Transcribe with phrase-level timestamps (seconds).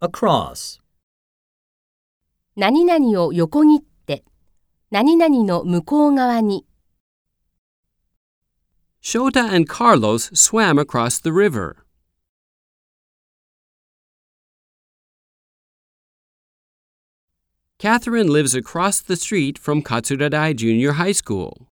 [0.00, 0.78] across.
[2.56, 4.24] 何々を横切って、
[4.90, 6.64] 何々の向こう側に。
[9.02, 11.84] Shota and Carlos swam across the river.
[17.78, 21.67] Catherine lives across the street from Katsuradai Junior High School.